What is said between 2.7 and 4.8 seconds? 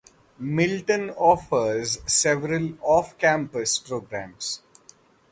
off-campus programs.